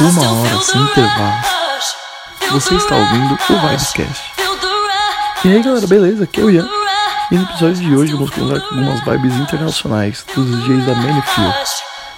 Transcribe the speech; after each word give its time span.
uma 0.00 0.32
hora 0.40 0.60
sem 0.60 0.80
intervalo. 0.80 1.44
Você 2.50 2.74
está 2.74 2.96
ouvindo 2.96 3.34
o 3.34 3.68
Vibescast. 3.68 4.32
E 5.44 5.52
aí 5.52 5.62
galera, 5.62 5.86
beleza? 5.86 6.24
Aqui 6.24 6.40
é 6.40 6.44
o 6.44 6.50
Ian. 6.50 6.68
E 7.30 7.36
no 7.36 7.42
episódio 7.42 7.76
de 7.76 7.96
hoje 7.96 8.12
vamos 8.12 8.30
contar 8.30 8.60
com 8.60 8.74
algumas 8.74 9.04
vibes 9.04 9.34
internacionais 9.34 10.24
dos 10.34 10.46
DJs 10.46 10.86
da 10.86 10.94
Manifield. 10.94 11.54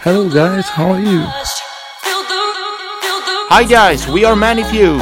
Hello 0.04 0.24
guys, 0.28 0.66
how 0.76 0.92
are 0.92 1.02
you? 1.02 1.22
Hi 3.48 3.64
guys, 3.64 4.06
we 4.08 4.24
are 4.24 4.34
Manyfew, 4.34 4.98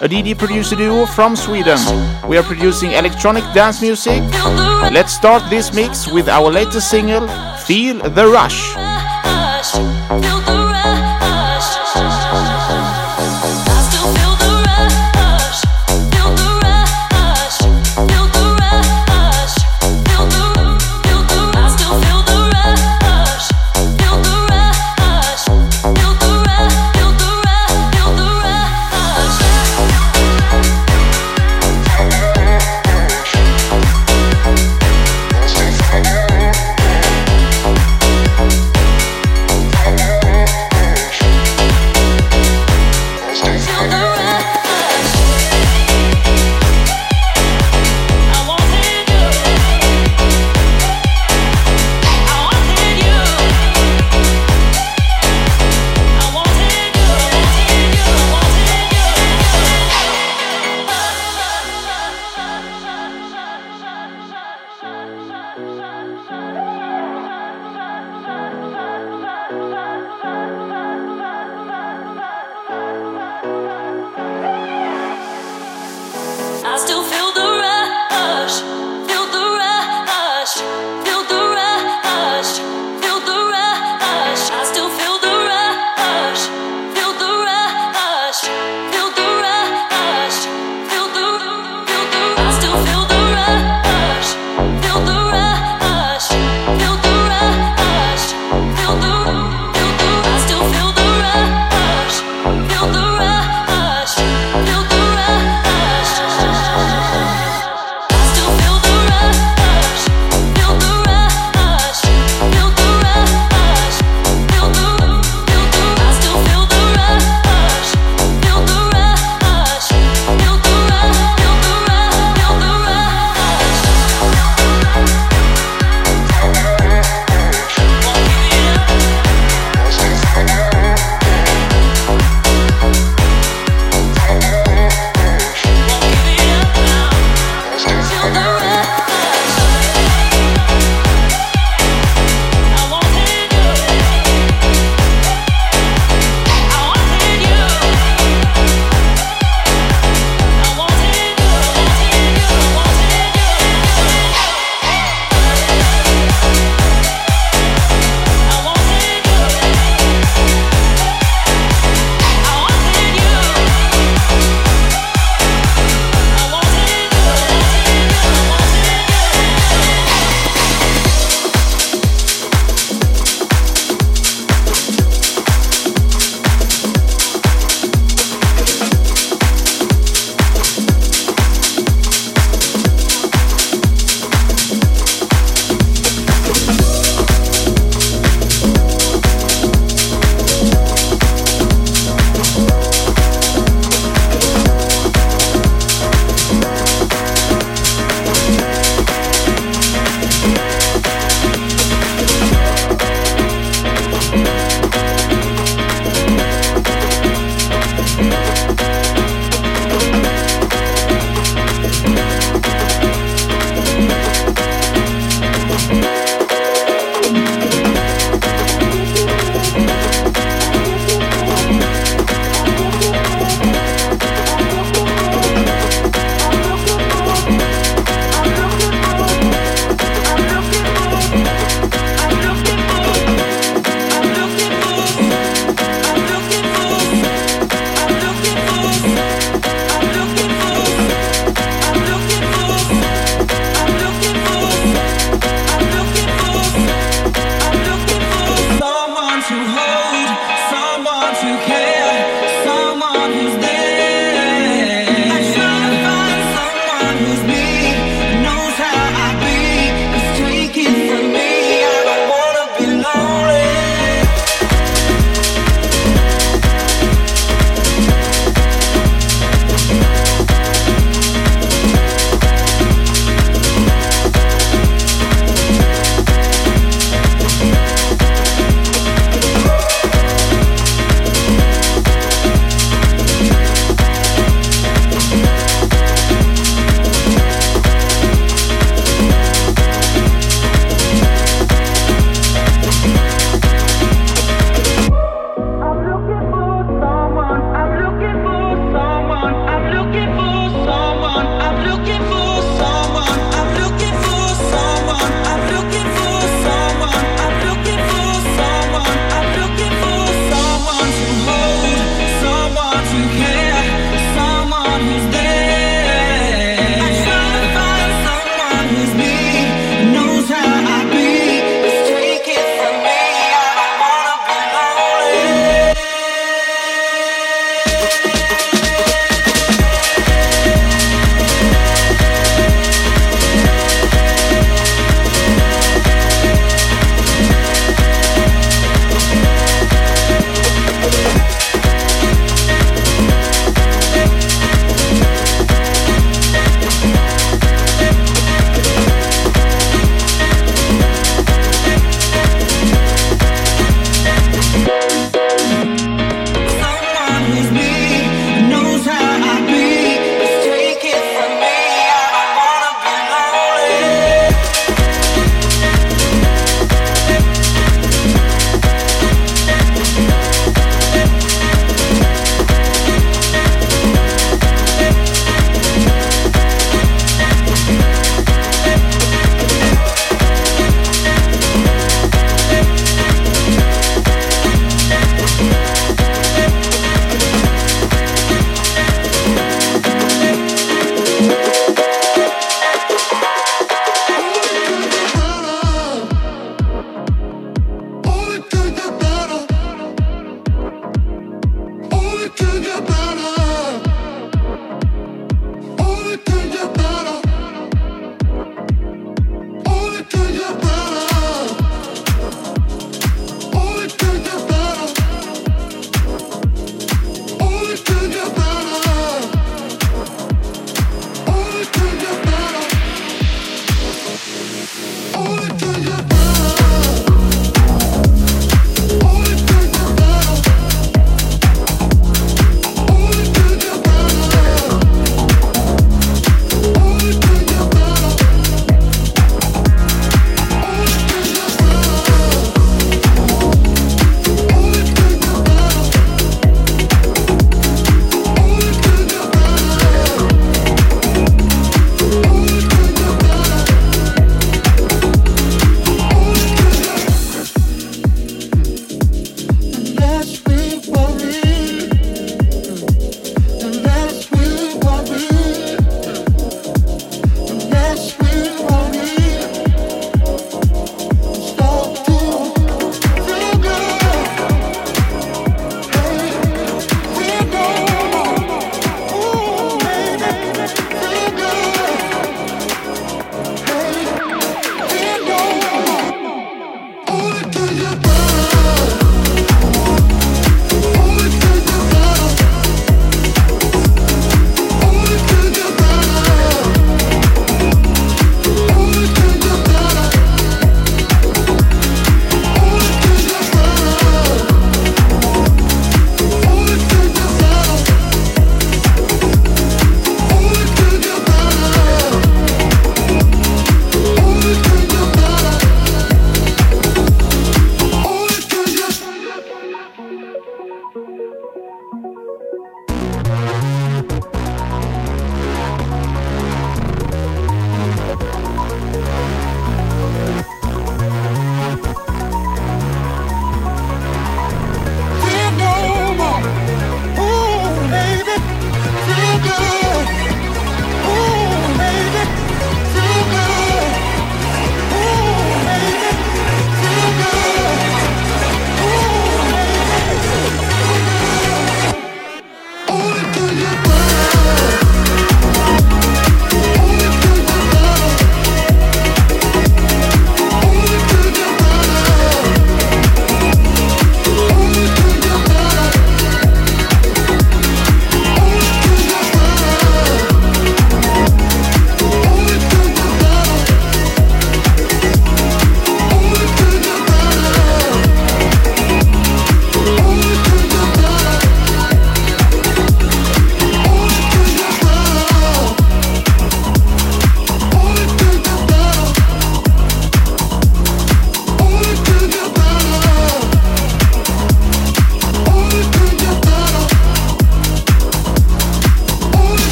a 0.00 0.06
DD 0.06 0.34
producer 0.34 0.76
duo 0.76 1.06
from 1.06 1.34
Sweden. 1.34 1.78
We 2.28 2.36
are 2.36 2.46
producing 2.46 2.92
electronic 2.92 3.44
dance 3.54 3.80
music. 3.84 4.22
Let's 4.92 5.14
start 5.14 5.48
this 5.48 5.72
mix 5.72 6.06
with 6.06 6.28
our 6.28 6.50
latest 6.50 6.90
single, 6.90 7.26
Feel 7.66 7.98
the 7.98 8.26
Rush. 8.26 8.76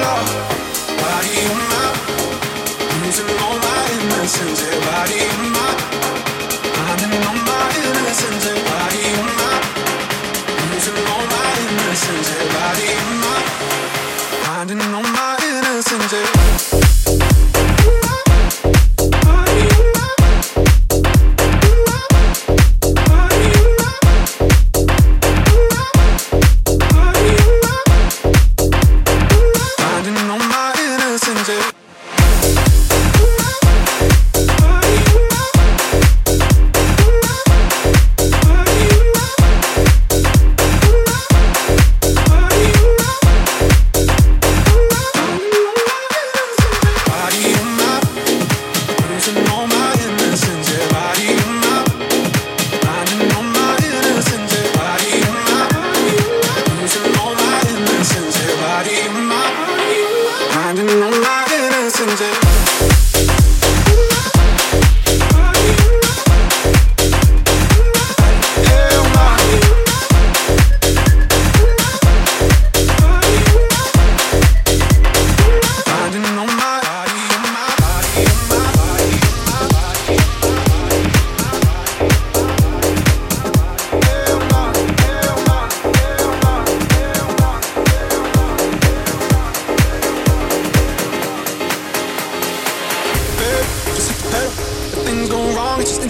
Body 0.00 1.34
and 1.44 1.58
mind, 1.70 1.96
losing 3.02 3.30
all 3.42 3.58
my 3.58 3.82
innocence. 3.94 4.62
Yeah, 4.62 4.80
body 4.86 5.18
and 5.18 5.52
mind. 5.52 6.17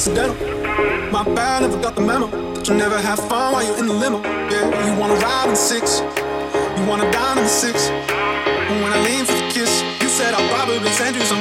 accidental. 0.08 1.10
My 1.10 1.24
bad, 1.34 1.62
never 1.62 1.80
got 1.80 1.94
the 1.94 2.00
memo. 2.00 2.26
But 2.54 2.68
you 2.68 2.74
never 2.74 2.98
have 2.98 3.18
fun 3.28 3.52
while 3.52 3.64
you're 3.64 3.78
in 3.78 3.86
the 3.86 3.94
limo. 3.94 4.22
Yeah, 4.22 4.86
you 4.86 4.98
wanna 4.98 5.14
ride 5.14 5.48
in 5.48 5.56
six, 5.56 6.00
you 6.00 6.86
wanna 6.86 7.10
dine 7.10 7.38
in 7.38 7.48
six. 7.48 7.88
And 7.88 8.82
when 8.82 8.92
I 8.92 9.00
lean 9.04 9.24
for 9.24 9.32
the 9.32 9.50
kiss, 9.50 9.82
you 10.00 10.08
said 10.08 10.34
I'll 10.34 10.48
probably 10.48 10.90
send 10.90 11.16
you 11.16 11.22
some. 11.22 11.37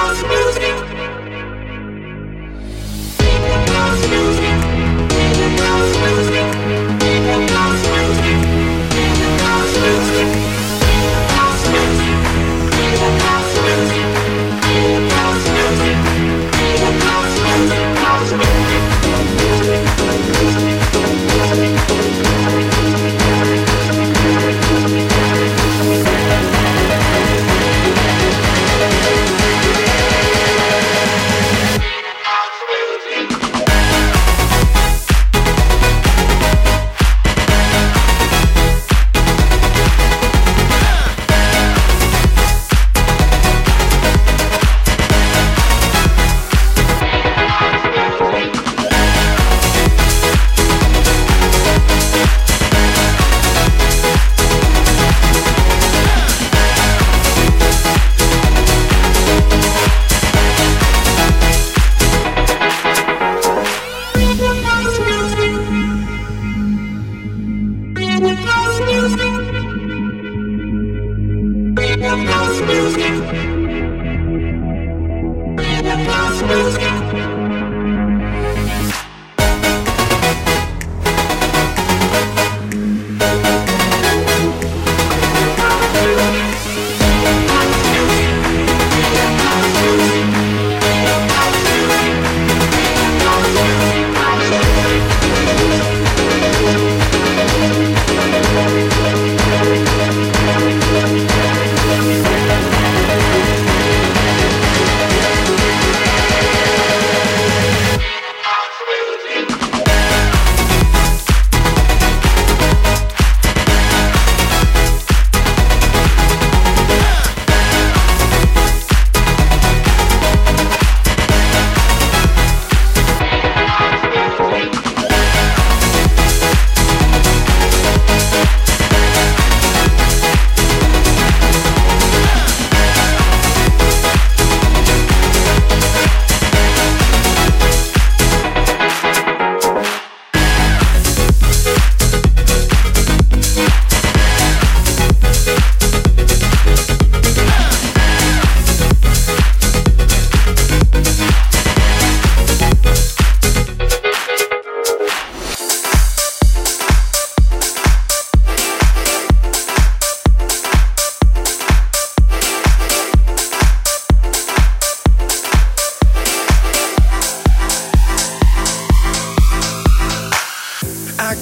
house 0.00 0.22
music. 0.22 0.74
Deep 3.18 3.68
house 3.68 4.08
music. 4.08 4.49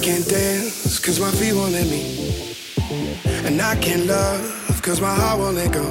can't 0.09 0.27
dance 0.27 0.97
cause 0.97 1.19
my 1.19 1.29
feet 1.29 1.53
won't 1.53 1.71
let 1.71 1.87
me. 1.87 2.03
And 3.47 3.61
I 3.61 3.75
can't 3.75 4.05
love 4.07 4.81
cause 4.81 4.99
my 4.99 5.13
heart 5.13 5.37
won't 5.39 5.55
let 5.55 5.71
go. 5.71 5.87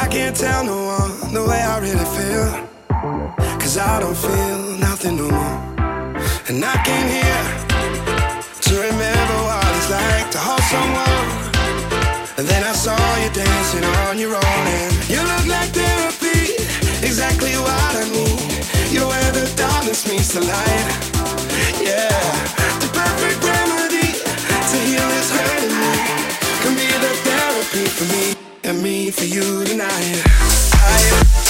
I 0.00 0.06
can't 0.14 0.36
tell 0.36 0.62
no 0.64 0.78
one 0.96 1.34
the 1.34 1.42
way 1.50 1.60
I 1.72 1.76
really 1.86 2.08
feel. 2.16 2.48
Cause 3.60 3.76
I 3.76 3.98
don't 3.98 4.16
feel 4.26 4.58
nothing 4.88 5.16
no 5.16 5.28
more. 5.38 5.58
And 6.48 6.58
I 6.72 6.76
came 6.88 7.08
here 7.18 7.44
to 8.66 8.72
remember 8.88 9.38
what 9.48 9.66
it's 9.76 9.90
like 9.98 10.26
to 10.34 10.40
hold 10.46 10.64
someone. 10.74 11.26
And 12.38 12.46
then 12.46 12.62
I 12.62 12.74
saw 12.84 13.00
you 13.22 13.30
dancing 13.42 13.84
on 13.98 14.16
your 14.16 14.34
own 14.36 14.64
and 14.78 14.92
you 15.12 15.20
look 15.32 15.46
like 15.54 15.70
therapy, 15.80 16.54
exactly 17.08 17.54
what 17.66 17.90
I 18.02 18.04
need. 18.16 18.38
You're 18.92 19.08
where 19.08 19.32
the 19.32 19.44
darkness 19.56 20.06
meets 20.08 20.34
the 20.34 20.42
light 20.42 21.13
for 27.94 28.12
me 28.12 28.34
and 28.64 28.82
me 28.82 29.10
for 29.10 29.24
you 29.24 29.64
tonight. 29.64 30.22
I 30.26 31.43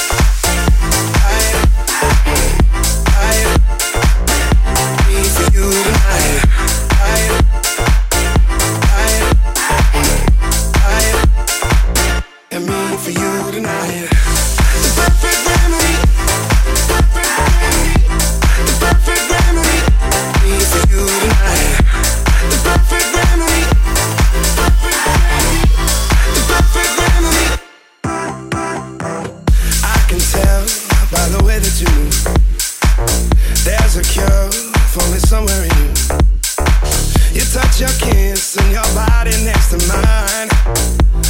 next 39.45 39.77
to 39.77 39.79
mine. 39.85 40.49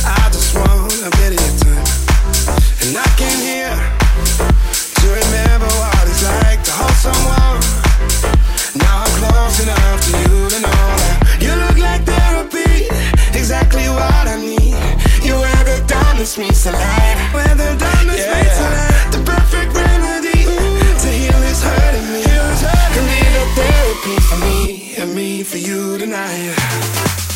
I 0.06 0.30
just 0.30 0.54
want 0.54 0.94
a 1.02 1.10
bit 1.18 1.34
of 1.34 1.40
your 1.42 1.54
time. 1.66 1.86
And 2.86 2.94
I 2.94 3.08
came 3.18 3.40
here 3.42 3.74
to 5.02 5.06
remember 5.10 5.66
what 5.82 6.06
it's 6.06 6.22
like 6.22 6.62
to 6.62 6.72
hold 6.78 6.94
someone. 7.02 7.58
Now 8.78 9.02
I'm 9.02 9.14
close 9.18 9.58
enough 9.66 9.98
to 10.06 10.12
you 10.22 10.34
to 10.46 10.58
know 10.62 10.86
that 11.02 11.42
you 11.42 11.52
look 11.58 11.78
like 11.82 12.06
therapy, 12.06 12.86
exactly 13.34 13.90
what 13.90 14.24
I 14.30 14.38
need. 14.38 14.78
You 15.26 15.34
are 15.34 15.64
the 15.66 15.82
darkness 15.90 16.38
meets 16.38 16.62
to 16.64 16.72
light. 16.72 17.18
Where 17.34 17.54
the 17.58 17.74
darkness 17.74 18.22
yeah. 18.22 18.38
meets 18.38 18.58
the 18.62 18.68
light, 18.78 19.06
the 19.10 19.20
perfect 19.26 19.74
remedy 19.74 20.46
Ooh. 20.46 21.02
to 21.02 21.08
heal 21.10 21.38
this 21.42 21.62
hurting 21.66 22.06
me. 22.14 22.22
Heal 22.22 22.46
this 22.46 22.62
hurt 22.62 22.94
therapy 23.54 24.16
for 24.22 24.38
me 24.38 24.94
and 24.98 25.14
me 25.14 25.42
for 25.42 25.58
you 25.58 25.98
tonight. 25.98 27.33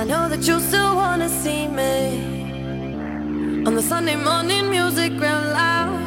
I 0.00 0.04
know 0.04 0.30
that 0.30 0.48
you 0.48 0.58
still 0.60 0.96
wanna 0.96 1.28
see 1.28 1.68
me 1.68 3.64
on 3.66 3.74
the 3.74 3.82
Sunday 3.82 4.16
morning 4.16 4.70
music 4.70 5.12
real 5.12 5.42
loud. 5.60 6.00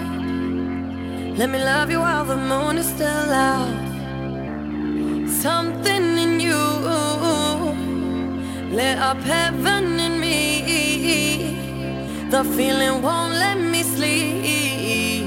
Let 1.37 1.51
me 1.51 1.59
love 1.59 1.91
you 1.91 1.99
while 1.99 2.25
the 2.25 2.35
moon 2.35 2.79
is 2.79 2.87
still 2.87 3.29
out. 3.51 3.69
Something 5.29 6.17
in 6.17 6.39
you 6.39 6.57
lit 8.75 8.97
up 8.97 9.19
heaven 9.19 9.99
in 9.99 10.19
me. 10.19 11.55
The 12.31 12.43
feeling 12.55 13.03
won't 13.03 13.33
let 13.33 13.59
me 13.59 13.83
sleep. 13.83 15.23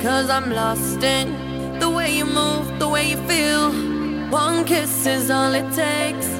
Cause 0.00 0.30
I'm 0.30 0.50
lost 0.50 1.02
in 1.02 1.78
the 1.78 1.90
way 1.90 2.16
you 2.16 2.24
move, 2.24 2.78
the 2.78 2.88
way 2.88 3.10
you 3.10 3.18
feel. 3.28 3.70
One 4.30 4.64
kiss 4.64 5.04
is 5.04 5.30
all 5.30 5.52
it 5.52 5.70
takes 5.74 6.39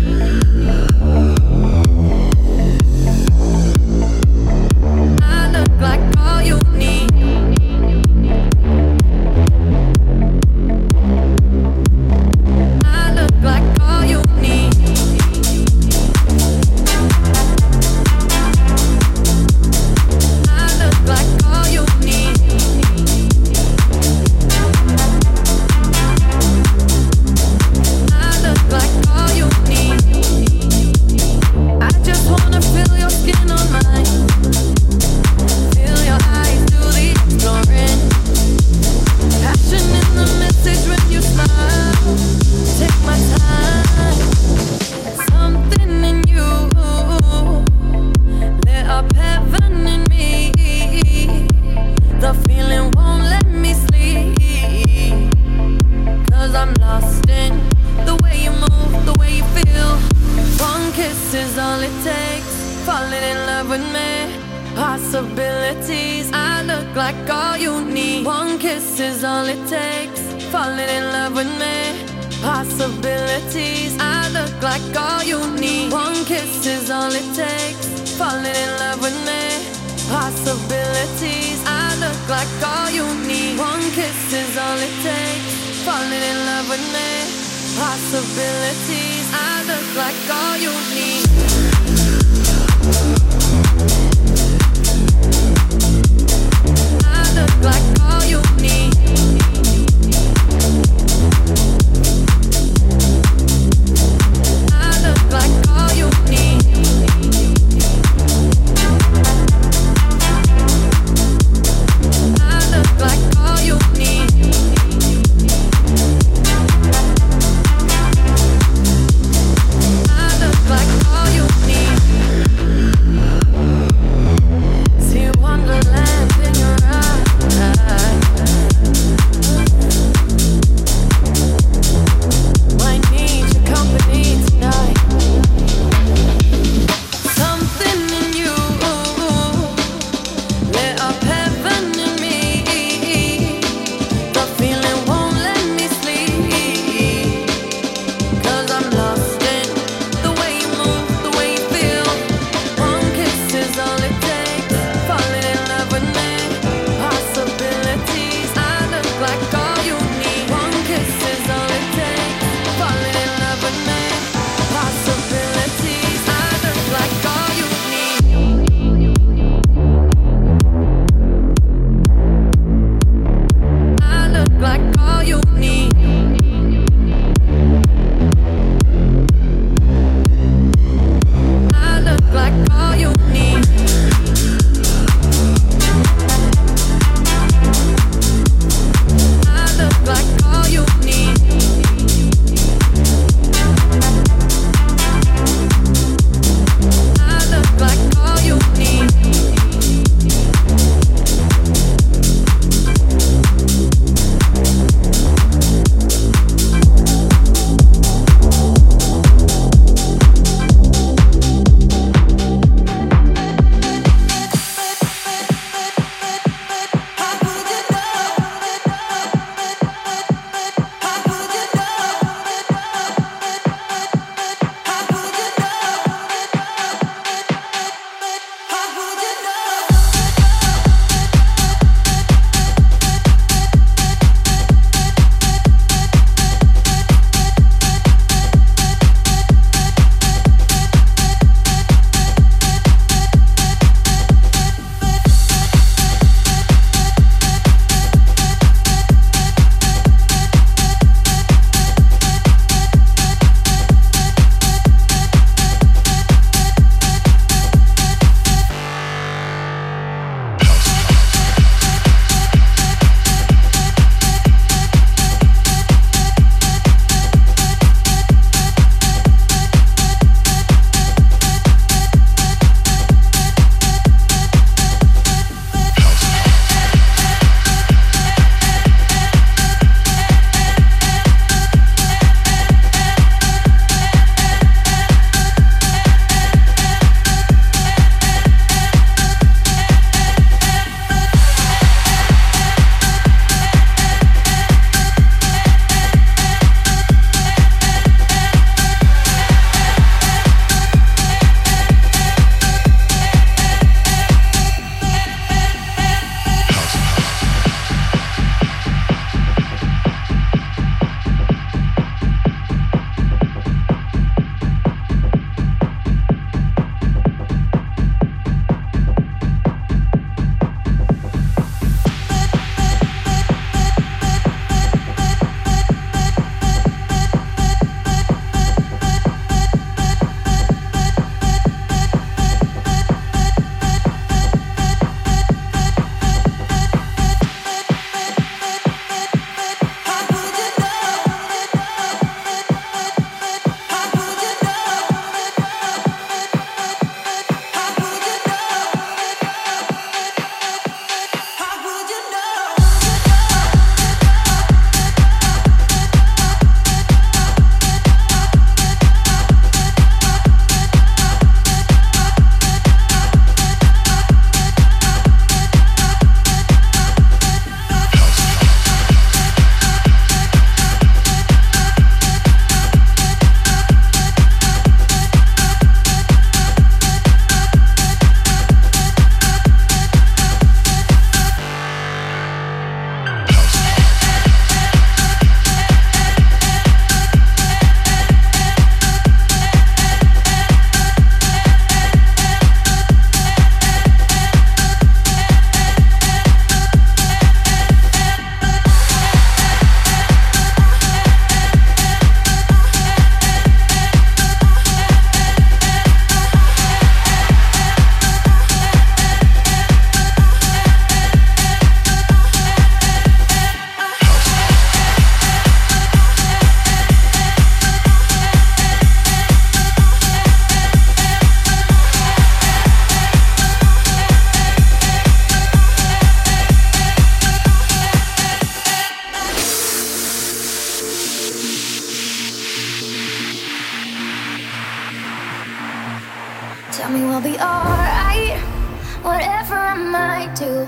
Whatever 439.23 439.75
I 439.75 439.95
might 439.95 440.55
do. 440.55 440.87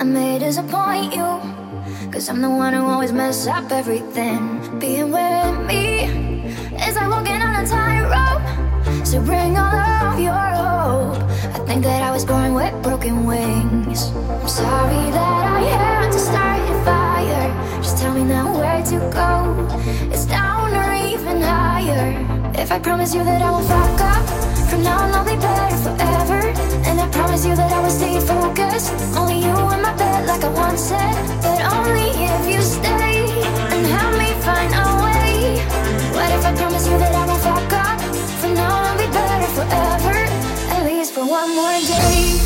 I 0.00 0.04
may 0.04 0.38
disappoint 0.38 1.14
you, 1.14 1.30
cause 2.10 2.28
I'm 2.28 2.40
the 2.40 2.50
one 2.50 2.74
who 2.74 2.84
always 2.84 3.12
mess 3.12 3.46
up 3.46 3.70
everything. 3.70 4.78
Being 4.78 5.10
with 5.12 5.66
me 5.66 6.46
is 6.86 6.96
like 6.96 7.10
walking 7.10 7.40
on 7.40 7.64
a 7.64 7.66
tightrope. 7.66 9.06
So 9.06 9.20
bring 9.22 9.56
all 9.56 10.10
of 10.10 10.18
your 10.18 10.32
hope. 10.32 11.22
I 11.56 11.58
think 11.66 11.84
that 11.84 12.02
I 12.02 12.10
was 12.10 12.24
born 12.24 12.54
with 12.54 12.74
broken 12.82 13.26
wings. 13.26 14.10
I'm 14.10 14.48
sorry 14.48 15.10
that 15.18 15.44
I 15.56 15.60
had 15.76 16.12
to 16.12 16.18
start 16.18 16.60
a 16.68 16.84
fire. 16.84 17.80
Just 17.82 17.98
tell 17.98 18.14
me 18.14 18.24
now 18.24 18.52
where 18.58 18.82
to 18.92 18.98
go. 19.20 19.32
It's 20.12 20.26
down 20.26 20.74
or 20.74 20.92
even 20.94 21.40
higher. 21.40 22.10
If 22.54 22.72
I 22.72 22.78
promise 22.78 23.14
you 23.14 23.22
that 23.24 23.40
I 23.40 23.50
won't 23.50 23.66
fuck 23.66 24.00
up. 24.00 24.22
From 24.68 24.82
now 24.82 25.02
on 25.02 25.12
I'll 25.12 25.24
be 25.24 25.36
better 25.36 25.76
forever 25.76 26.41
promise 27.12 27.44
you 27.46 27.54
that 27.54 27.70
I 27.70 27.80
will 27.80 27.90
stay 27.90 28.18
focused. 28.20 28.92
Only 29.16 29.38
you 29.46 29.54
in 29.74 29.80
my 29.82 29.94
bed 29.96 30.26
like 30.26 30.42
I 30.42 30.48
once 30.48 30.80
said 30.80 31.14
But 31.44 31.60
only 31.76 32.10
if 32.28 32.42
you 32.52 32.60
stay. 32.60 33.28
And 33.72 33.86
help 33.86 34.14
me 34.18 34.30
find 34.46 34.72
a 34.84 34.86
way. 35.04 35.62
What 36.16 36.30
if 36.36 36.44
I 36.44 36.52
promise 36.56 36.86
you 36.88 36.98
that 36.98 37.14
I 37.14 37.24
won't 37.28 37.42
fuck 37.42 37.72
up? 37.86 37.98
From 38.40 38.54
now 38.54 38.72
I'll 38.86 38.98
be 38.98 39.06
better 39.18 39.50
forever 39.58 40.16
At 40.74 40.82
least 40.86 41.12
for 41.14 41.24
one 41.24 41.54
more 41.54 41.78
day 41.92 42.42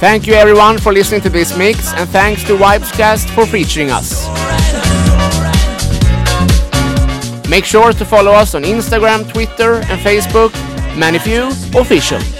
Thank 0.00 0.28
you 0.28 0.34
everyone 0.34 0.78
for 0.78 0.92
listening 0.92 1.20
to 1.22 1.28
this 1.28 1.56
mix, 1.58 1.92
and 1.94 2.08
thanks 2.10 2.44
to 2.44 2.54
Vibescast 2.56 3.28
for 3.30 3.44
featuring 3.46 3.90
us. 3.90 4.28
Make 7.48 7.64
sure 7.64 7.92
to 7.92 8.04
follow 8.04 8.30
us 8.30 8.54
on 8.54 8.62
Instagram, 8.62 9.28
Twitter, 9.32 9.74
and 9.90 10.00
Facebook, 10.00 10.50
Manyfew 10.94 11.50
Official. 11.74 12.37